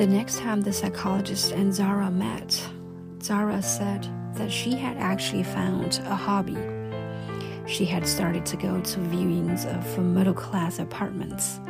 The 0.00 0.06
next 0.06 0.38
time 0.38 0.62
the 0.62 0.72
psychologist 0.72 1.52
and 1.52 1.74
Zara 1.74 2.10
met, 2.10 2.66
Zara 3.22 3.60
said 3.60 4.08
that 4.32 4.50
she 4.50 4.72
had 4.72 4.96
actually 4.96 5.42
found 5.42 6.00
a 6.06 6.16
hobby. 6.16 6.56
She 7.66 7.84
had 7.84 8.06
started 8.06 8.46
to 8.46 8.56
go 8.56 8.80
to 8.80 8.98
viewings 8.98 9.66
of 9.66 10.02
middle 10.02 10.32
class 10.32 10.78
apartments. 10.78 11.60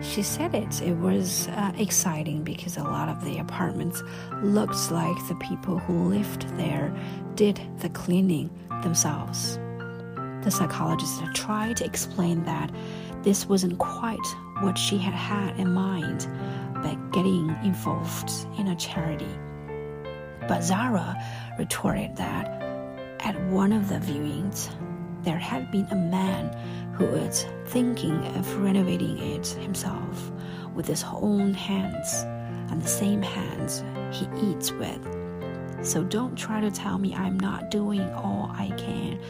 She 0.00 0.22
said 0.22 0.54
it, 0.54 0.80
it 0.80 0.94
was 0.94 1.48
uh, 1.48 1.72
exciting 1.76 2.42
because 2.42 2.78
a 2.78 2.84
lot 2.84 3.10
of 3.10 3.22
the 3.22 3.36
apartments 3.36 4.02
looked 4.42 4.90
like 4.90 5.28
the 5.28 5.34
people 5.34 5.76
who 5.76 6.08
lived 6.08 6.48
there 6.56 6.90
did 7.34 7.60
the 7.80 7.90
cleaning 7.90 8.48
themselves. 8.82 9.58
The 10.42 10.50
psychologist 10.50 11.22
tried 11.34 11.76
to 11.76 11.84
explain 11.84 12.44
that 12.44 12.72
this 13.22 13.46
wasn't 13.46 13.78
quite 13.78 14.26
what 14.60 14.78
she 14.78 14.96
had 14.96 15.12
had 15.12 15.60
in 15.60 15.70
mind 15.70 16.26
by 16.82 16.96
getting 17.12 17.48
involved 17.62 18.30
in 18.58 18.68
a 18.68 18.76
charity. 18.76 19.38
But 20.48 20.62
Zara 20.62 21.16
retorted 21.58 22.16
that 22.16 22.48
at 23.20 23.40
one 23.44 23.72
of 23.72 23.88
the 23.88 23.96
viewings, 23.96 24.68
there 25.22 25.38
had 25.38 25.70
been 25.70 25.86
a 25.90 25.96
man 25.96 26.52
who 26.94 27.06
was 27.06 27.46
thinking 27.66 28.26
of 28.36 28.56
renovating 28.60 29.18
it 29.18 29.46
himself 29.46 30.30
with 30.74 30.86
his 30.86 31.04
own 31.04 31.54
hands 31.54 32.24
and 32.70 32.82
the 32.82 32.88
same 32.88 33.22
hands 33.22 33.84
he 34.10 34.28
eats 34.50 34.72
with. 34.72 35.00
So 35.82 36.02
don't 36.04 36.36
try 36.36 36.60
to 36.60 36.70
tell 36.70 36.98
me 36.98 37.14
I'm 37.14 37.38
not 37.38 37.70
doing 37.70 38.02
all 38.14 38.50
I 38.54 38.68
can 38.76 39.20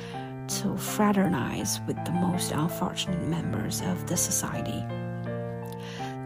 to 0.48 0.76
fraternize 0.76 1.80
with 1.86 2.02
the 2.04 2.12
most 2.12 2.52
unfortunate 2.52 3.22
members 3.28 3.80
of 3.82 4.06
the 4.06 4.16
society. 4.16 4.84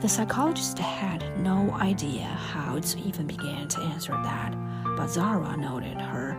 The 0.07 0.11
psychologist 0.11 0.79
had 0.79 1.37
no 1.41 1.69
idea 1.73 2.27
how 2.27 2.79
to 2.79 2.99
even 3.01 3.27
begin 3.27 3.67
to 3.67 3.81
answer 3.81 4.12
that, 4.12 4.55
but 4.97 5.09
Zara 5.09 5.57
noted 5.57 6.01
her 6.01 6.37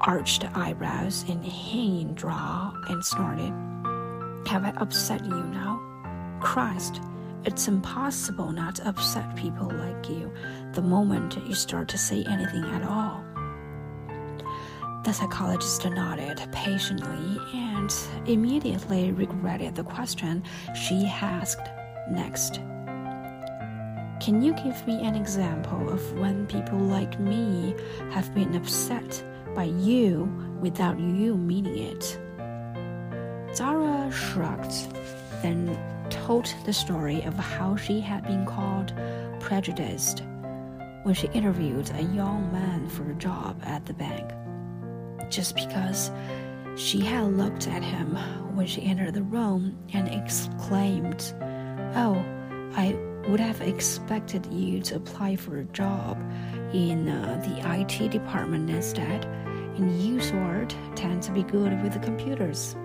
arched 0.00 0.46
eyebrows 0.56 1.26
and 1.28 1.44
hanging 1.44 2.14
jaw 2.14 2.72
and 2.88 3.04
snorted. 3.04 3.52
Have 4.48 4.64
I 4.64 4.72
upset 4.78 5.22
you 5.22 5.34
now? 5.34 6.38
Christ, 6.40 7.02
it's 7.44 7.68
impossible 7.68 8.52
not 8.52 8.76
to 8.76 8.88
upset 8.88 9.36
people 9.36 9.70
like 9.70 10.08
you 10.08 10.32
the 10.72 10.80
moment 10.80 11.36
you 11.46 11.54
start 11.54 11.88
to 11.88 11.98
say 11.98 12.24
anything 12.26 12.64
at 12.64 12.84
all. 12.84 13.22
The 15.04 15.12
psychologist 15.12 15.84
nodded 15.84 16.40
patiently 16.52 17.38
and 17.52 17.94
immediately 18.24 19.12
regretted 19.12 19.74
the 19.74 19.84
question 19.84 20.42
she 20.74 21.04
asked 21.04 21.68
next. 22.10 22.60
Can 24.20 24.42
you 24.42 24.52
give 24.52 24.86
me 24.86 25.00
an 25.02 25.14
example 25.14 25.88
of 25.88 26.12
when 26.18 26.46
people 26.46 26.78
like 26.78 27.18
me 27.18 27.74
have 28.10 28.34
been 28.34 28.54
upset 28.54 29.24
by 29.54 29.64
you 29.64 30.24
without 30.60 31.00
you 31.00 31.38
meaning 31.38 31.78
it? 31.78 32.18
Zara 33.54 34.12
shrugged, 34.12 34.92
then 35.40 35.78
told 36.10 36.54
the 36.66 36.72
story 36.72 37.22
of 37.22 37.34
how 37.34 37.76
she 37.76 37.98
had 37.98 38.24
been 38.24 38.44
called 38.44 38.92
prejudiced 39.40 40.22
when 41.02 41.14
she 41.14 41.28
interviewed 41.28 41.90
a 41.92 42.02
young 42.02 42.52
man 42.52 42.88
for 42.90 43.10
a 43.10 43.14
job 43.14 43.58
at 43.64 43.86
the 43.86 43.94
bank 43.94 44.30
just 45.30 45.54
because 45.54 46.10
she 46.76 47.00
had 47.00 47.32
looked 47.36 47.68
at 47.68 47.82
him 47.82 48.16
when 48.54 48.66
she 48.66 48.82
entered 48.82 49.14
the 49.14 49.22
room 49.22 49.78
and 49.94 50.08
exclaimed, 50.08 51.32
Oh, 51.94 52.22
I 52.76 52.98
would 53.28 53.40
have 53.40 53.60
expected 53.60 54.46
you 54.46 54.80
to 54.82 54.96
apply 54.96 55.36
for 55.36 55.58
a 55.58 55.64
job 55.64 56.18
in 56.72 57.08
uh, 57.08 57.42
the 57.44 57.80
IT 57.80 58.10
department 58.10 58.70
instead, 58.70 59.24
and 59.76 60.00
you 60.00 60.20
sort 60.20 60.74
tend 60.94 61.22
to 61.22 61.32
be 61.32 61.42
good 61.42 61.82
with 61.82 61.92
the 61.92 61.98
computers. 61.98 62.76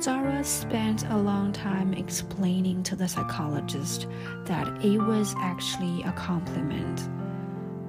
Zara 0.00 0.44
spent 0.44 1.08
a 1.08 1.16
long 1.16 1.52
time 1.52 1.94
explaining 1.94 2.82
to 2.82 2.96
the 2.96 3.08
psychologist 3.08 4.06
that 4.44 4.68
it 4.84 4.98
was 4.98 5.34
actually 5.38 6.02
a 6.02 6.12
compliment. 6.12 7.08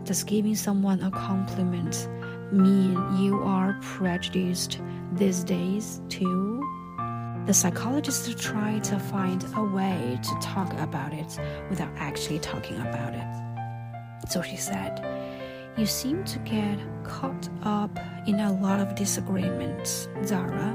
Does 0.06 0.24
giving 0.24 0.56
someone 0.56 1.04
a 1.04 1.12
compliment 1.12 2.08
mean 2.52 2.94
you 3.20 3.42
are 3.44 3.78
prejudiced 3.82 4.80
these 5.14 5.44
days 5.44 6.02
too? 6.08 6.57
The 7.48 7.54
psychologist 7.54 8.38
tried 8.38 8.84
to 8.84 9.00
find 9.00 9.42
a 9.56 9.64
way 9.64 10.20
to 10.22 10.40
talk 10.42 10.74
about 10.74 11.14
it 11.14 11.40
without 11.70 11.90
actually 11.96 12.40
talking 12.40 12.76
about 12.82 13.14
it. 13.14 14.30
So 14.30 14.42
she 14.42 14.58
said, 14.58 15.02
You 15.78 15.86
seem 15.86 16.26
to 16.26 16.40
get 16.40 16.78
caught 17.06 17.48
up 17.64 17.98
in 18.28 18.42
a 18.42 18.52
lot 18.52 18.82
of 18.82 18.96
disagreements, 18.96 20.10
Zara. 20.26 20.74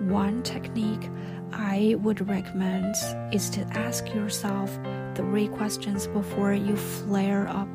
One 0.00 0.42
technique 0.42 1.08
I 1.52 1.94
would 2.00 2.28
recommend 2.28 2.96
is 3.32 3.48
to 3.50 3.60
ask 3.78 4.12
yourself 4.12 4.76
three 5.14 5.46
questions 5.46 6.08
before 6.08 6.54
you 6.54 6.76
flare 6.76 7.46
up. 7.46 7.68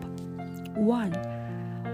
One, 0.76 1.14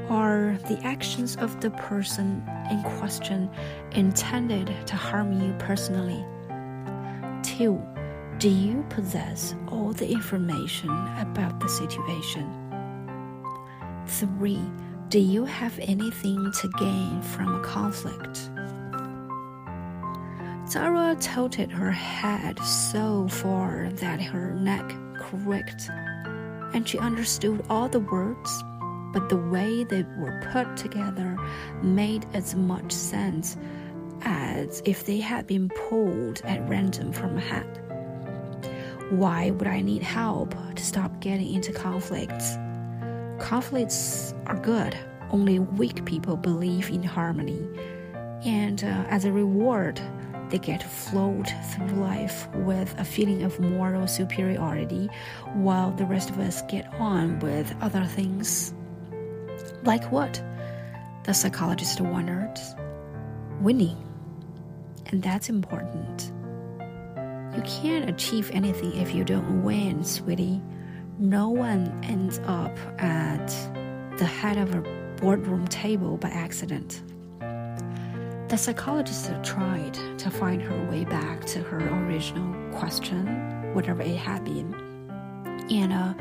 are 0.10 0.58
the 0.68 0.80
actions 0.84 1.36
of 1.38 1.62
the 1.62 1.72
person 1.72 2.44
in 2.70 2.84
question 2.98 3.50
intended 3.92 4.74
to 4.86 4.96
harm 4.96 5.42
you 5.42 5.54
personally? 5.60 6.24
2. 7.44 7.82
Do 8.38 8.50
you 8.50 8.86
possess 8.90 9.56
all 9.70 9.94
the 9.94 10.10
information 10.10 10.90
about 11.18 11.60
the 11.60 11.70
situation? 11.70 12.46
3. 14.08 14.60
Do 15.10 15.20
you 15.20 15.46
have 15.46 15.78
anything 15.80 16.52
to 16.52 16.70
gain 16.78 17.22
from 17.22 17.56
a 17.56 17.64
conflict? 17.64 18.50
Zara 20.68 21.16
tilted 21.20 21.72
her 21.72 21.92
head 21.92 22.60
so 22.60 23.28
far 23.28 23.90
that 23.94 24.20
her 24.22 24.54
neck 24.54 24.86
creaked, 25.20 25.90
and 26.74 26.88
she 26.88 26.98
understood 26.98 27.64
all 27.70 27.88
the 27.88 28.00
words 28.00 28.64
but 29.16 29.30
the 29.30 29.38
way 29.38 29.86
they 29.86 30.04
were 30.18 30.42
put 30.52 30.76
together 30.76 31.38
made 31.82 32.26
as 32.34 32.54
much 32.54 32.92
sense 32.92 33.56
as 34.24 34.82
if 34.84 35.06
they 35.06 35.22
had 35.22 35.48
been 35.48 35.70
pulled 35.70 36.42
at 36.44 36.68
random 36.68 37.14
from 37.14 37.38
a 37.38 37.40
hat. 37.40 37.80
Why 39.12 39.52
would 39.52 39.70
I 39.70 39.80
need 39.80 40.04
help 40.04 40.54
to 40.76 40.86
stop 40.86 41.22
getting 41.22 41.54
into 41.54 41.72
conflicts? 41.72 42.58
Conflicts 43.40 44.34
are 44.48 44.58
good. 44.58 44.98
Only 45.32 45.60
weak 45.60 46.04
people 46.04 46.36
believe 46.36 46.90
in 46.90 47.02
harmony. 47.02 47.66
And 48.44 48.84
uh, 48.84 49.06
as 49.10 49.24
a 49.24 49.32
reward, 49.32 50.02
they 50.50 50.58
get 50.58 50.82
to 50.82 50.88
float 50.88 51.54
through 51.72 52.02
life 52.02 52.50
with 52.54 52.94
a 53.00 53.06
feeling 53.06 53.44
of 53.44 53.62
moral 53.62 54.08
superiority, 54.08 55.10
while 55.54 55.92
the 55.92 56.06
rest 56.06 56.30
of 56.30 56.40
us 56.40 56.62
get 56.64 56.94
on 56.96 57.40
with 57.40 57.74
other 57.82 58.04
things 58.04 58.74
like 59.86 60.12
what? 60.12 60.42
The 61.24 61.34
psychologist 61.34 62.02
wondered. 62.02 62.54
Winning. 63.62 63.98
And 65.08 65.22
that's 65.22 65.50
important. 65.50 66.32
You 67.56 67.62
can't 67.62 68.10
achieve 68.10 68.52
anything 68.52 68.94
if 68.98 69.14
you 69.14 69.24
don't 69.24 69.64
win, 69.64 70.04
sweetie. 70.04 70.62
No 71.20 71.50
one 71.50 72.04
ends 72.04 72.40
up 72.46 72.78
at 73.00 73.48
the 74.18 74.26
head 74.26 74.58
of 74.58 74.76
a 74.76 74.82
boardroom 75.22 75.68
table 75.68 76.18
by 76.18 76.30
accident. 76.30 77.02
The 78.50 78.58
psychologist 78.58 79.32
tried 79.44 79.94
to 80.20 80.30
find 80.30 80.62
her 80.62 80.90
way 80.90 81.06
back 81.06 81.46
to 81.46 81.62
her 81.62 81.80
original 82.06 82.72
question, 82.74 83.74
whatever 83.74 84.02
it 84.02 84.16
had 84.16 84.44
been. 84.44 84.74
And 85.70 85.94
uh, 85.94 86.14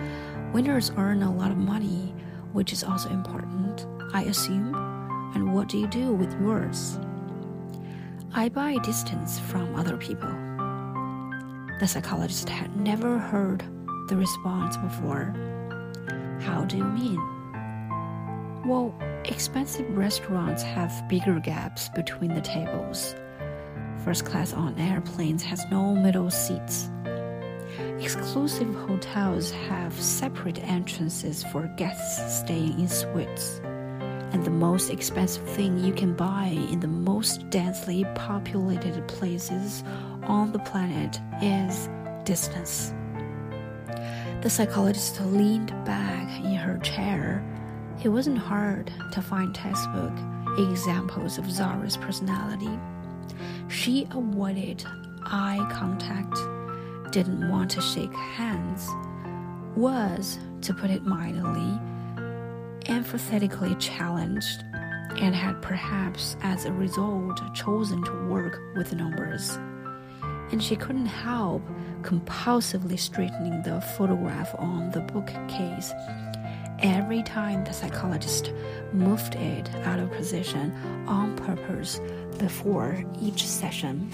winners 0.53 0.93
earn 0.97 1.23
a 1.23 1.35
lot 1.35 1.51
of 1.51 1.57
money 1.57 2.14
which 2.55 2.73
is 2.73 2.85
also 2.85 3.11
important, 3.11 3.87
I 4.15 4.23
assume. 4.23 4.75
And 5.35 5.53
what 5.53 5.69
do 5.69 5.77
you 5.77 5.89
do 5.89 6.13
with 6.13 6.33
yours? 6.41 6.99
I 8.33 8.49
buy 8.49 8.79
distance 8.79 9.41
from 9.41 9.75
other 9.75 9.97
people. 9.97 10.31
The 11.81 11.89
psychologist 11.89 12.49
had 12.49 12.75
never 12.77 13.19
heard 13.19 13.65
the 14.09 14.17
response 14.17 14.77
before. 14.77 15.35
How 16.41 16.65
do 16.65 16.77
you 16.77 16.85
mean? 16.85 17.21
Well, 18.65 18.95
expensive 19.25 19.97
restaurants 19.97 20.63
have 20.63 21.09
bigger 21.09 21.41
gaps 21.41 21.89
between 21.89 22.35
the 22.35 22.41
tables. 22.41 23.17
First 24.05 24.25
class 24.25 24.53
on 24.53 24.79
airplanes 24.79 25.43
has 25.43 25.65
no 25.73 25.95
middle 25.95 26.31
seats. 26.31 26.89
Exclusive 28.01 28.75
hotels 28.75 29.51
have 29.51 29.93
separate 30.01 30.59
entrances 30.65 31.45
for 31.45 31.69
guests 31.77 32.41
staying 32.41 32.79
in 32.81 32.89
suites. 32.89 33.61
And 34.33 34.45
the 34.45 34.51
most 34.51 34.91
expensive 34.91 35.49
thing 35.51 35.79
you 35.79 35.93
can 35.93 36.15
buy 36.15 36.47
in 36.71 36.81
the 36.81 36.89
most 36.89 37.49
densely 37.51 38.05
populated 38.15 39.07
places 39.07 39.85
on 40.25 40.51
the 40.53 40.59
planet 40.61 41.21
is 41.41 41.89
distance. 42.25 42.93
The 44.43 44.51
psychologist 44.51 45.21
leaned 45.21 45.69
back 45.85 46.29
in 46.45 46.57
her 46.57 46.79
chair. 46.79 47.45
It 48.03 48.09
wasn't 48.09 48.39
hard 48.39 48.93
to 49.13 49.23
find 49.23 49.55
textbook 49.55 50.13
examples 50.59 51.39
of 51.39 51.51
Zara's 51.51 51.97
personality. 51.97 52.79
She 53.69 54.07
avoided 54.11 54.85
eye 55.25 55.67
contact, 55.73 56.37
didn't 57.15 57.49
want 57.49 57.71
to 57.71 57.81
shake 57.81 58.13
hands, 58.13 58.89
was, 59.77 60.37
to 60.63 60.75
put 60.75 60.91
it 60.91 61.05
mildly, 61.05 61.81
emphatically 62.89 63.77
challenged, 63.77 64.65
and 65.21 65.33
had 65.33 65.63
perhaps 65.63 66.37
as 66.43 66.65
a 66.65 66.73
result 66.73 67.41
chosen 67.55 68.03
to 68.03 68.29
work 68.29 68.61
with 68.75 68.93
numbers. 68.97 69.57
And 70.51 70.61
she 70.61 70.75
couldn't 70.75 71.07
help 71.07 71.63
compulsively 72.03 72.99
straightening 72.99 73.63
the 73.63 73.81
photograph 73.97 74.53
on 74.59 74.91
the 74.91 75.03
bookcase 75.03 75.93
every 76.81 77.23
time 77.23 77.63
the 77.63 77.73
psychologist 77.73 78.53
moved 78.93 79.37
it 79.37 79.73
out 79.85 80.01
of 80.01 80.11
position 80.11 80.73
on 81.07 81.37
purpose 81.37 82.01
before 82.39 83.05
each 83.23 83.47
session. 83.47 84.11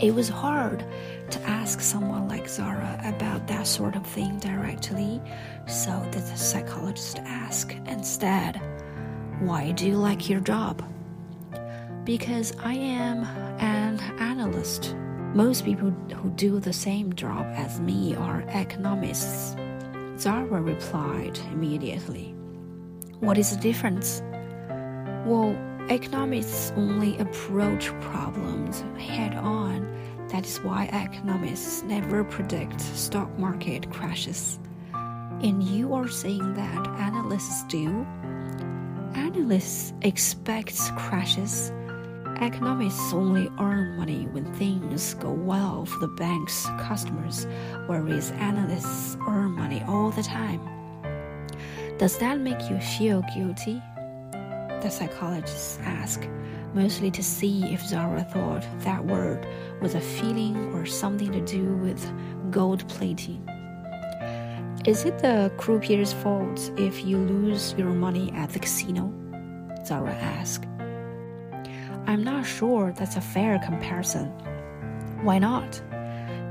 It 0.00 0.14
was 0.14 0.28
hard 0.28 0.84
to 1.30 1.40
ask 1.42 1.80
someone 1.80 2.26
like 2.26 2.48
Zara 2.48 2.98
about 3.04 3.46
that 3.48 3.66
sort 3.66 3.96
of 3.96 4.06
thing 4.06 4.38
directly, 4.38 5.20
so 5.66 5.90
the 6.10 6.20
psychologist 6.36 7.18
asked 7.18 7.76
instead, 7.86 8.60
Why 9.40 9.72
do 9.72 9.86
you 9.86 9.96
like 9.96 10.28
your 10.28 10.40
job? 10.40 10.82
Because 12.04 12.54
I 12.62 12.74
am 12.74 13.24
an 13.60 14.00
analyst. 14.18 14.94
Most 15.34 15.64
people 15.64 15.90
who 15.90 16.30
do 16.30 16.58
the 16.60 16.72
same 16.72 17.12
job 17.12 17.46
as 17.54 17.78
me 17.78 18.16
are 18.16 18.42
economists. 18.48 19.54
Zara 20.16 20.60
replied 20.60 21.38
immediately. 21.52 22.34
What 23.20 23.36
is 23.36 23.54
the 23.54 23.60
difference? 23.60 24.22
Well, 25.26 25.54
economists 25.88 26.72
only 26.76 27.18
approach 27.18 27.86
problems 28.00 28.84
head 28.98 29.34
on. 29.34 29.86
That 30.28 30.46
is 30.46 30.58
why 30.58 30.84
economists 30.84 31.82
never 31.82 32.24
predict 32.24 32.80
stock 32.80 33.36
market 33.38 33.90
crashes. 33.90 34.58
And 34.92 35.62
you 35.62 35.94
are 35.94 36.08
saying 36.08 36.54
that 36.54 36.86
analysts 36.86 37.64
do? 37.64 38.06
Analysts 39.14 39.92
expect 40.02 40.78
crashes 40.96 41.72
Economists 42.40 43.12
only 43.12 43.50
earn 43.60 43.98
money 43.98 44.26
when 44.32 44.50
things 44.54 45.12
go 45.14 45.30
well 45.30 45.84
for 45.84 45.98
the 45.98 46.08
bank's 46.08 46.64
customers, 46.80 47.46
whereas 47.84 48.30
analysts 48.30 49.18
earn 49.28 49.52
money 49.52 49.84
all 49.86 50.10
the 50.10 50.22
time. 50.22 50.58
Does 51.98 52.16
that 52.16 52.40
make 52.40 52.70
you 52.70 52.80
feel 52.80 53.22
guilty? 53.34 53.82
The 54.82 54.90
psychologists 54.90 55.78
asked, 55.82 56.26
mostly 56.72 57.10
to 57.10 57.22
see 57.22 57.64
if 57.72 57.82
Zara 57.86 58.24
thought 58.24 58.66
that 58.80 59.04
word 59.04 59.46
was 59.82 59.94
a 59.94 60.00
feeling 60.00 60.72
or 60.74 60.86
something 60.86 61.30
to 61.32 61.40
do 61.42 61.74
with 61.76 62.02
gold 62.50 62.88
plating. 62.88 63.46
Is 64.86 65.04
it 65.04 65.18
the 65.18 65.52
croupier's 65.58 66.14
fault 66.14 66.72
if 66.78 67.04
you 67.04 67.18
lose 67.18 67.74
your 67.76 67.90
money 67.90 68.32
at 68.32 68.50
the 68.50 68.58
casino? 68.58 69.12
Zara 69.84 70.14
asked. 70.14 70.66
I'm 72.06 72.24
not 72.24 72.46
sure 72.46 72.92
that's 72.92 73.16
a 73.16 73.20
fair 73.20 73.58
comparison. 73.58 74.28
Why 75.22 75.38
not? 75.38 75.82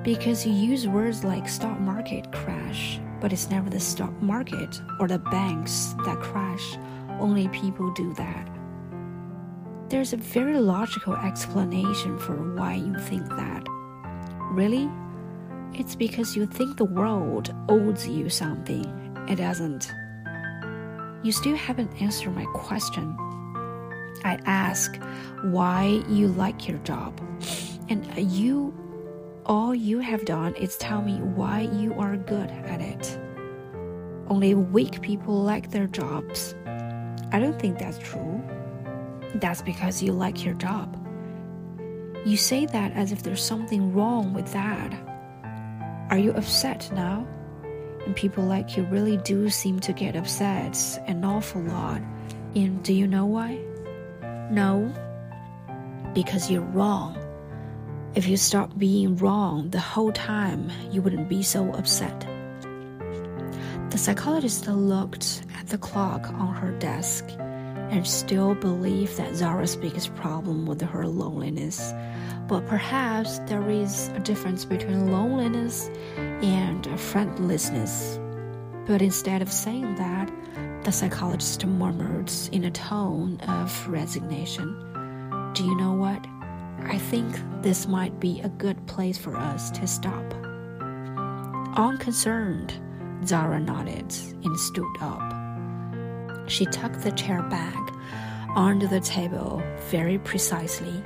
Because 0.03 0.45
you 0.45 0.53
use 0.53 0.87
words 0.87 1.23
like 1.23 1.49
stock 1.49 1.79
market 1.79 2.31
crash, 2.31 2.99
but 3.19 3.33
it's 3.33 3.49
never 3.49 3.71
the 3.71 3.79
stock 3.79 4.13
market 4.21 4.79
or 4.99 5.07
the 5.07 5.17
banks 5.17 5.95
that 6.05 6.19
crash. 6.19 6.77
Only 7.19 7.47
people 7.49 7.91
do 7.93 8.13
that. 8.13 8.49
There's 9.89 10.13
a 10.13 10.17
very 10.17 10.59
logical 10.59 11.15
explanation 11.15 12.17
for 12.17 12.35
why 12.55 12.75
you 12.75 12.97
think 12.99 13.27
that. 13.29 13.63
Really? 14.51 14.89
It's 15.73 15.95
because 15.95 16.35
you 16.35 16.45
think 16.45 16.77
the 16.77 16.85
world 16.85 17.53
owes 17.67 18.07
you 18.07 18.29
something. 18.29 18.85
It 19.27 19.35
doesn't. 19.35 19.91
You 21.23 21.31
still 21.31 21.55
haven't 21.55 22.01
answered 22.01 22.33
my 22.33 22.45
question. 22.53 23.15
I 24.23 24.39
ask 24.45 24.99
why 25.43 26.03
you 26.07 26.27
like 26.27 26.67
your 26.67 26.79
job. 26.79 27.19
And 27.89 28.05
you, 28.17 28.73
all 29.45 29.73
you 29.73 29.99
have 29.99 30.25
done 30.25 30.55
is 30.55 30.77
tell 30.77 31.01
me 31.01 31.17
why 31.19 31.61
you 31.73 31.93
are 31.95 32.15
good 32.15 32.49
at 32.49 32.81
it. 32.81 33.19
Only 34.27 34.53
weak 34.53 35.01
people 35.01 35.41
like 35.41 35.71
their 35.71 35.87
jobs. 35.87 36.55
I 37.31 37.39
don't 37.39 37.59
think 37.59 37.77
that's 37.77 37.99
true. 37.99 38.41
That's 39.35 39.61
because 39.61 40.01
you 40.01 40.13
like 40.13 40.43
your 40.43 40.55
job. 40.55 40.95
You 42.25 42.37
say 42.37 42.65
that 42.65 42.91
as 42.93 43.11
if 43.11 43.23
there's 43.23 43.43
something 43.43 43.93
wrong 43.93 44.33
with 44.33 44.51
that. 44.51 44.93
Are 46.09 46.17
you 46.17 46.31
upset 46.31 46.89
now? 46.93 47.27
And 48.05 48.15
people 48.15 48.43
like 48.43 48.75
you 48.75 48.83
really 48.85 49.17
do 49.17 49.49
seem 49.49 49.79
to 49.81 49.93
get 49.93 50.15
upset 50.15 50.77
an 51.07 51.23
awful 51.23 51.61
lot. 51.61 52.01
And 52.55 52.81
do 52.83 52.93
you 52.93 53.05
know 53.05 53.25
why? 53.25 53.59
No, 54.49 54.91
because 56.13 56.49
you're 56.49 56.61
wrong. 56.61 57.15
If 58.15 58.27
you 58.27 58.37
stop 58.37 58.75
being 58.77 59.15
wrong 59.17 59.69
the 59.69 59.79
whole 59.79 60.11
time, 60.11 60.71
you 60.91 61.03
wouldn't 61.03 61.29
be 61.29 61.43
so 61.43 61.71
upset. 61.73 62.27
The 63.91 63.97
psychologist 63.97 64.67
looked 64.67 65.43
the 65.69 65.77
clock 65.77 66.29
on 66.31 66.53
her 66.55 66.71
desk 66.79 67.25
and 67.37 68.05
still 68.05 68.55
believe 68.55 69.15
that 69.17 69.35
Zara's 69.35 69.75
biggest 69.75 70.13
problem 70.15 70.65
was 70.65 70.81
her 70.81 71.07
loneliness. 71.07 71.93
But 72.47 72.65
perhaps 72.67 73.39
there 73.39 73.69
is 73.69 74.09
a 74.09 74.19
difference 74.19 74.65
between 74.65 75.11
loneliness 75.11 75.89
and 76.17 76.99
friendlessness. 76.99 78.19
But 78.87 79.01
instead 79.01 79.41
of 79.41 79.51
saying 79.51 79.95
that, 79.95 80.31
the 80.83 80.91
psychologist 80.91 81.65
murmured 81.65 82.31
in 82.51 82.63
a 82.63 82.71
tone 82.71 83.39
of 83.41 83.87
resignation. 83.87 84.73
Do 85.53 85.63
you 85.63 85.75
know 85.77 85.93
what? 85.93 86.25
I 86.85 86.97
think 86.97 87.39
this 87.61 87.87
might 87.87 88.19
be 88.19 88.41
a 88.41 88.49
good 88.49 88.87
place 88.87 89.17
for 89.17 89.35
us 89.35 89.69
to 89.71 89.85
stop. 89.85 90.33
Unconcerned, 91.77 92.73
Zara 93.25 93.59
nodded 93.59 94.11
and 94.43 94.59
stood 94.59 94.95
up. 95.01 95.38
She 96.49 96.65
tucked 96.65 97.01
the 97.01 97.11
chair 97.11 97.43
back 97.43 97.77
under 98.55 98.87
the 98.87 98.99
table 98.99 99.61
very 99.89 100.17
precisely. 100.17 101.01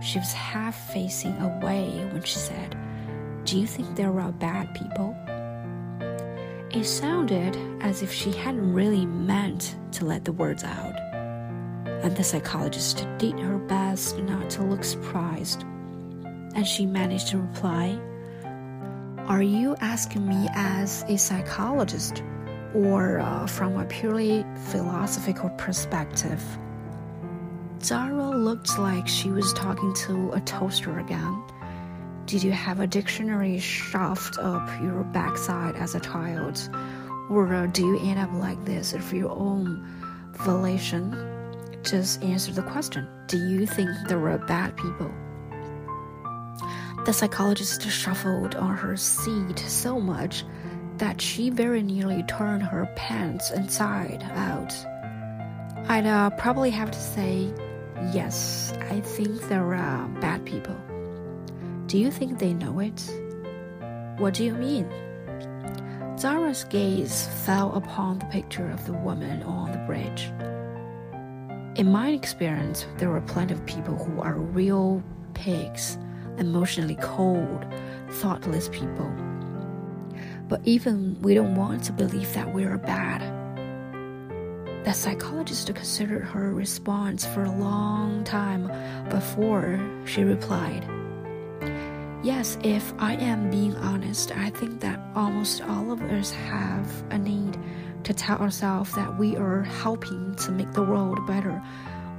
She 0.00 0.18
was 0.18 0.32
half 0.32 0.92
facing 0.92 1.36
away 1.38 2.08
when 2.12 2.22
she 2.22 2.38
said, 2.38 2.76
Do 3.44 3.58
you 3.58 3.66
think 3.66 3.96
there 3.96 4.18
are 4.20 4.30
bad 4.30 4.72
people? 4.74 5.16
It 6.70 6.84
sounded 6.84 7.56
as 7.82 8.02
if 8.02 8.12
she 8.12 8.30
hadn't 8.30 8.72
really 8.72 9.06
meant 9.06 9.74
to 9.92 10.04
let 10.04 10.24
the 10.24 10.32
words 10.32 10.62
out. 10.62 10.94
And 11.86 12.16
the 12.16 12.22
psychologist 12.22 13.06
did 13.18 13.38
her 13.40 13.58
best 13.58 14.18
not 14.18 14.50
to 14.50 14.62
look 14.62 14.84
surprised. 14.84 15.62
And 16.54 16.64
she 16.64 16.86
managed 16.86 17.28
to 17.28 17.38
reply, 17.38 17.98
Are 19.26 19.42
you 19.42 19.74
asking 19.80 20.28
me 20.28 20.46
as 20.54 21.04
a 21.08 21.18
psychologist 21.18 22.22
or 22.76 23.20
uh, 23.20 23.46
from 23.46 23.78
a 23.78 23.84
purely 23.86 24.44
philosophical 24.70 25.48
perspective? 25.50 26.42
Zara 27.82 28.30
looked 28.30 28.78
like 28.78 29.08
she 29.08 29.30
was 29.30 29.52
talking 29.54 29.94
to 29.94 30.32
a 30.32 30.40
toaster 30.40 30.98
again. 30.98 31.42
Did 32.26 32.42
you 32.42 32.52
have 32.52 32.80
a 32.80 32.86
dictionary 32.86 33.58
shoved 33.58 34.38
up 34.38 34.68
your 34.82 35.04
backside 35.04 35.76
as 35.76 35.94
a 35.94 36.00
child? 36.00 36.68
Or 37.30 37.52
uh, 37.54 37.66
do 37.66 37.86
you 37.86 37.98
end 38.00 38.18
up 38.18 38.32
like 38.34 38.62
this 38.64 38.92
of 38.92 39.12
your 39.12 39.30
own 39.30 39.86
volition? 40.32 41.16
Just 41.82 42.22
answer 42.22 42.52
the 42.52 42.62
question 42.62 43.08
Do 43.28 43.38
you 43.38 43.66
think 43.66 43.90
there 44.08 44.28
are 44.28 44.38
bad 44.38 44.76
people? 44.76 45.10
The 47.04 47.12
psychologist 47.12 47.88
shuffled 47.88 48.56
on 48.56 48.76
her 48.76 48.96
seat 48.96 49.60
so 49.60 50.00
much 50.00 50.44
that 50.98 51.20
she 51.20 51.50
very 51.50 51.82
nearly 51.82 52.22
turned 52.24 52.62
her 52.62 52.90
pants 52.96 53.50
inside 53.50 54.22
out. 54.34 54.74
I'd 55.88 56.06
uh, 56.06 56.30
probably 56.30 56.70
have 56.70 56.90
to 56.90 56.98
say, 56.98 57.52
yes, 58.12 58.72
I 58.90 59.00
think 59.00 59.48
there 59.48 59.74
are 59.74 60.08
bad 60.20 60.44
people. 60.44 60.76
Do 61.86 61.98
you 61.98 62.10
think 62.10 62.38
they 62.38 62.52
know 62.52 62.80
it? 62.80 63.10
What 64.18 64.34
do 64.34 64.44
you 64.44 64.54
mean? 64.54 64.90
Zara's 66.18 66.64
gaze 66.64 67.28
fell 67.44 67.74
upon 67.74 68.18
the 68.18 68.26
picture 68.26 68.70
of 68.70 68.86
the 68.86 68.94
woman 68.94 69.42
on 69.42 69.70
the 69.70 69.78
bridge. 69.78 70.32
In 71.78 71.92
my 71.92 72.08
experience, 72.08 72.86
there 72.96 73.14
are 73.14 73.20
plenty 73.20 73.52
of 73.52 73.64
people 73.66 73.94
who 73.94 74.22
are 74.22 74.34
real 74.34 75.02
pigs, 75.34 75.98
emotionally 76.38 76.96
cold, 77.02 77.66
thoughtless 78.12 78.70
people. 78.70 79.12
But 80.48 80.60
even 80.64 81.20
we 81.22 81.34
don't 81.34 81.56
want 81.56 81.84
to 81.84 81.92
believe 81.92 82.32
that 82.34 82.54
we 82.54 82.64
are 82.64 82.78
bad. 82.78 83.22
The 84.84 84.92
psychologist 84.92 85.66
considered 85.74 86.22
her 86.22 86.54
response 86.54 87.26
for 87.26 87.42
a 87.42 87.50
long 87.50 88.22
time 88.22 88.70
before 89.10 89.80
she 90.04 90.22
replied. 90.22 90.88
Yes, 92.22 92.56
if 92.62 92.94
I 92.98 93.14
am 93.14 93.50
being 93.50 93.76
honest, 93.76 94.30
I 94.36 94.50
think 94.50 94.80
that 94.80 95.00
almost 95.14 95.62
all 95.62 95.90
of 95.90 96.00
us 96.02 96.30
have 96.30 96.88
a 97.10 97.18
need 97.18 97.58
to 98.04 98.14
tell 98.14 98.38
ourselves 98.38 98.92
that 98.94 99.18
we 99.18 99.36
are 99.36 99.62
helping 99.62 100.36
to 100.36 100.52
make 100.52 100.72
the 100.72 100.84
world 100.84 101.24
better, 101.26 101.60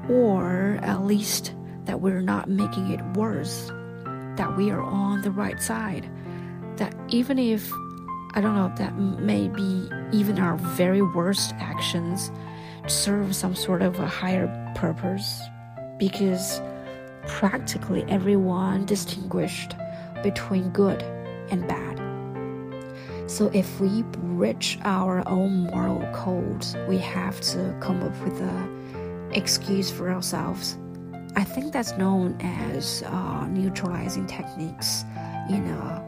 or 0.09 0.79
at 0.81 1.05
least 1.05 1.53
that 1.85 2.01
we're 2.01 2.21
not 2.21 2.49
making 2.49 2.91
it 2.91 3.01
worse, 3.17 3.71
that 4.35 4.55
we 4.57 4.71
are 4.71 4.81
on 4.81 5.21
the 5.21 5.31
right 5.31 5.61
side, 5.61 6.09
that 6.75 6.93
even 7.07 7.39
if 7.39 7.71
I 8.37 8.39
don't 8.39 8.53
know, 8.53 8.71
that 8.75 8.95
may 8.95 9.47
be 9.47 9.89
even 10.11 10.37
our 10.37 10.57
very 10.57 11.01
worst 11.01 11.55
actions 11.57 12.29
serve 12.85 13.35
some 13.35 13.55
sort 13.55 13.81
of 13.81 13.99
a 13.99 14.05
higher 14.05 14.47
purpose 14.75 15.41
because 15.97 16.61
practically 17.25 18.05
everyone 18.07 18.85
distinguished 18.85 19.75
between 20.21 20.69
good 20.69 21.01
and 21.49 21.67
bad. 21.67 21.97
So 23.27 23.49
if 23.55 23.79
we 23.79 24.03
breach 24.03 24.77
our 24.83 25.27
own 25.27 25.71
moral 25.71 26.07
codes, 26.13 26.75
we 26.87 26.99
have 26.99 27.41
to 27.41 27.75
come 27.79 28.03
up 28.03 28.15
with 28.23 28.39
a 28.39 29.31
excuse 29.31 29.89
for 29.89 30.11
ourselves. 30.11 30.77
I 31.35 31.43
think 31.43 31.73
that's 31.73 31.97
known 31.97 32.37
as 32.39 33.01
uh, 33.01 33.47
neutralizing 33.47 34.27
techniques 34.27 35.05
in 35.49 35.67
uh, 35.71 36.03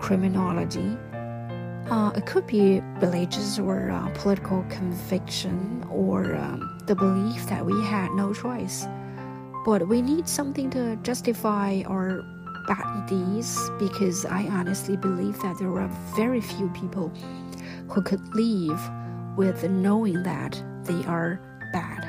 criminology. 0.00 0.98
Uh, 1.90 2.12
it 2.14 2.26
could 2.26 2.46
be 2.46 2.82
religious 3.00 3.58
or 3.58 3.90
uh, 3.90 4.10
political 4.10 4.62
conviction 4.68 5.82
or 5.90 6.34
um, 6.34 6.78
the 6.86 6.94
belief 6.94 7.46
that 7.46 7.64
we 7.64 7.82
had 7.84 8.10
no 8.10 8.34
choice. 8.34 8.86
But 9.64 9.88
we 9.88 10.02
need 10.02 10.28
something 10.28 10.68
to 10.70 10.96
justify 10.96 11.82
our 11.86 12.22
bad 12.66 13.06
deeds 13.06 13.70
because 13.78 14.26
I 14.26 14.46
honestly 14.48 14.98
believe 14.98 15.40
that 15.40 15.58
there 15.58 15.70
are 15.78 15.88
very 16.14 16.42
few 16.42 16.68
people 16.70 17.08
who 17.88 18.02
could 18.02 18.34
live 18.34 18.80
with 19.38 19.64
knowing 19.70 20.22
that 20.24 20.62
they 20.84 21.02
are 21.06 21.40
bad. 21.72 22.07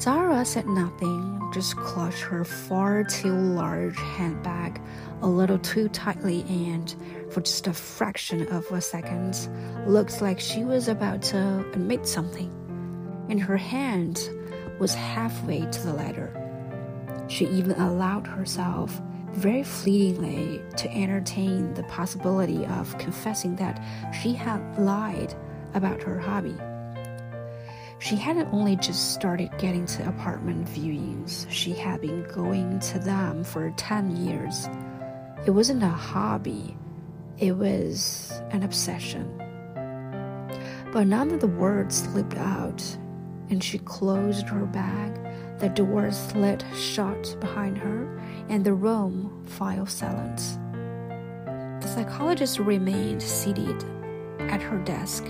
Zara 0.00 0.44
said 0.44 0.68
nothing, 0.68 1.50
just 1.52 1.76
clutched 1.76 2.20
her 2.20 2.44
far 2.44 3.02
too 3.02 3.32
large 3.32 3.98
handbag 3.98 4.80
a 5.22 5.26
little 5.26 5.58
too 5.58 5.88
tightly 5.88 6.44
and, 6.48 6.94
for 7.30 7.40
just 7.40 7.66
a 7.66 7.72
fraction 7.72 8.46
of 8.48 8.70
a 8.70 8.80
second, 8.80 9.48
looked 9.88 10.22
like 10.22 10.38
she 10.38 10.62
was 10.62 10.86
about 10.86 11.20
to 11.22 11.64
admit 11.72 12.06
something. 12.06 12.48
And 13.28 13.40
her 13.40 13.56
hand 13.56 14.30
was 14.78 14.94
halfway 14.94 15.62
to 15.62 15.82
the 15.82 15.92
letter. 15.92 16.32
She 17.26 17.48
even 17.48 17.72
allowed 17.72 18.28
herself 18.28 19.00
very 19.32 19.64
fleetingly 19.64 20.62
to 20.76 20.88
entertain 20.94 21.74
the 21.74 21.82
possibility 21.84 22.64
of 22.66 22.96
confessing 22.98 23.56
that 23.56 23.82
she 24.22 24.32
had 24.32 24.78
lied 24.78 25.34
about 25.74 26.00
her 26.04 26.20
hobby. 26.20 26.54
She 28.00 28.14
hadn't 28.14 28.52
only 28.52 28.76
just 28.76 29.12
started 29.14 29.50
getting 29.58 29.84
to 29.86 30.08
apartment 30.08 30.68
viewings, 30.68 31.46
she 31.50 31.72
had 31.72 32.00
been 32.00 32.22
going 32.32 32.78
to 32.80 32.98
them 33.00 33.42
for 33.42 33.70
10 33.76 34.24
years. 34.24 34.68
It 35.46 35.50
wasn't 35.50 35.82
a 35.82 35.88
hobby, 35.88 36.76
it 37.38 37.56
was 37.56 38.32
an 38.50 38.62
obsession. 38.62 39.26
But 40.92 41.08
none 41.08 41.32
of 41.32 41.40
the 41.40 41.48
words 41.48 42.02
slipped 42.02 42.36
out, 42.36 42.82
and 43.50 43.62
she 43.62 43.78
closed 43.78 44.46
her 44.48 44.64
bag. 44.64 45.14
The 45.58 45.68
door 45.68 46.12
slid 46.12 46.64
shut 46.76 47.36
behind 47.40 47.78
her, 47.78 48.20
and 48.48 48.64
the 48.64 48.74
room 48.74 49.44
fell 49.46 49.86
silent. 49.86 50.38
The 51.82 51.88
psychologist 51.88 52.60
remained 52.60 53.22
seated 53.22 53.84
at 54.38 54.62
her 54.62 54.78
desk, 54.78 55.24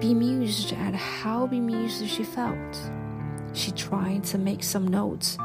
bemused 0.00 0.72
at 0.72 0.94
how 0.94 1.46
bemused 1.46 2.06
she 2.08 2.24
felt. 2.24 2.76
She 3.52 3.70
tried 3.72 4.24
to 4.24 4.38
make 4.38 4.62
some 4.62 4.86
notes 4.86 5.38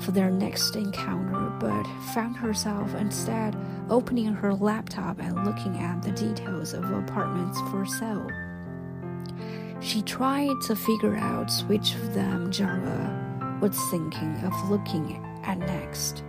for 0.00 0.12
their 0.12 0.30
next 0.30 0.76
encounter, 0.76 1.52
but 1.60 1.84
found 2.14 2.36
herself 2.36 2.94
instead 2.94 3.56
opening 3.90 4.32
her 4.32 4.54
laptop 4.54 5.18
and 5.20 5.44
looking 5.44 5.76
at 5.78 6.02
the 6.02 6.12
details 6.12 6.72
of 6.72 6.90
apartments 6.90 7.60
for 7.70 7.84
sale. 7.84 8.28
She 9.80 10.02
tried 10.02 10.60
to 10.66 10.74
figure 10.74 11.16
out 11.16 11.52
which 11.66 11.94
of 11.94 12.14
them 12.14 12.52
Zara 12.52 13.58
was 13.60 13.78
thinking 13.90 14.36
of 14.44 14.70
looking 14.70 15.24
at 15.44 15.58
next, 15.58 16.22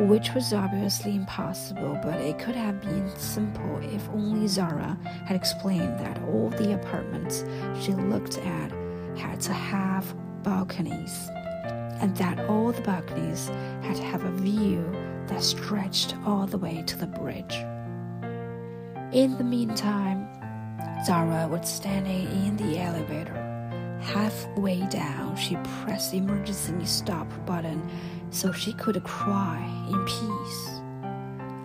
which 0.00 0.32
was 0.34 0.52
obviously 0.52 1.14
impossible, 1.14 1.98
but 2.02 2.20
it 2.20 2.38
could 2.38 2.56
have 2.56 2.80
been 2.80 3.08
simple 3.16 3.78
if 3.82 4.08
only 4.10 4.46
Zara 4.48 4.98
had 5.24 5.36
explained 5.36 5.98
that 6.00 6.20
all 6.24 6.50
the 6.50 6.74
apartments 6.74 7.44
she 7.80 7.92
looked 7.92 8.38
at 8.38 8.72
had 9.16 9.40
to 9.42 9.52
have 9.52 10.14
balconies 10.42 11.28
and 12.00 12.16
that 12.16 12.40
all 12.48 12.72
the 12.72 12.82
balconies 12.82 13.48
had 13.82 13.96
to 13.96 14.02
have 14.02 14.24
a 14.24 14.32
view 14.32 14.84
that 15.28 15.42
stretched 15.42 16.14
all 16.26 16.46
the 16.46 16.58
way 16.58 16.82
to 16.86 16.98
the 16.98 17.06
bridge. 17.06 17.54
In 19.12 19.38
the 19.38 19.44
meantime, 19.44 20.28
Zara 21.04 21.46
was 21.46 21.68
standing 21.68 22.26
in 22.44 22.56
the 22.56 22.80
elevator. 22.80 23.40
Halfway 24.02 24.80
down, 24.88 25.36
she 25.36 25.56
pressed 25.82 26.10
the 26.10 26.18
emergency 26.18 26.84
stop 26.84 27.26
button 27.46 27.88
so 28.34 28.50
she 28.50 28.72
could 28.72 29.02
cry 29.04 29.64
in 29.88 30.04
peace. 30.04 30.68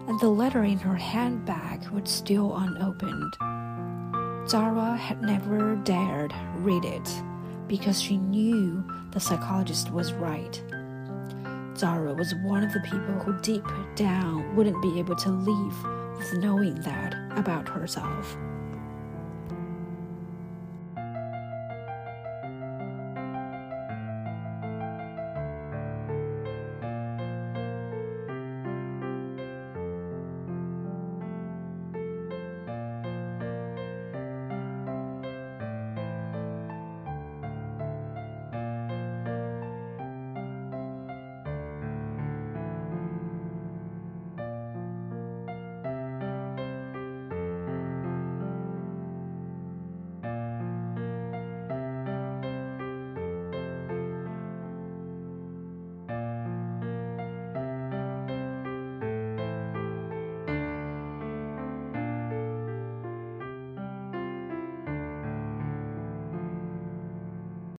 And 0.08 0.20
the 0.20 0.30
letter 0.30 0.64
in 0.64 0.78
her 0.78 0.96
handbag 0.96 1.90
was 1.90 2.10
still 2.10 2.56
unopened. 2.56 3.36
Zara 4.48 4.96
had 4.96 5.22
never 5.22 5.76
dared 5.78 6.34
read 6.58 6.86
it 6.86 7.10
because 7.68 8.02
she 8.02 8.18
knew 8.18 8.84
the 9.12 9.20
psychologist 9.20 9.92
was 9.92 10.14
right. 10.14 10.62
Zara 11.76 12.14
was 12.14 12.36
one 12.44 12.64
of 12.64 12.74
the 12.74 12.82
people 12.82 13.20
who 13.20 13.40
deep 13.42 13.66
down 13.96 14.56
wouldn't 14.56 14.82
be 14.82 15.00
able 15.00 15.16
to 15.16 15.30
live 15.30 16.18
with 16.18 16.34
knowing 16.34 16.76
that 16.82 17.16
about 17.32 17.68
herself. 17.68 18.38